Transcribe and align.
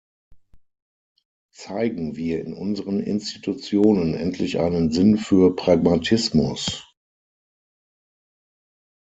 Zeigen 1.53 2.15
wir 2.15 2.43
in 2.43 2.55
unseren 2.55 3.01
Institutionen 3.01 4.15
endlich 4.15 4.57
einen 4.57 4.89
Sinn 4.91 5.15
für 5.19 5.55
Pragmatismus! 5.55 6.83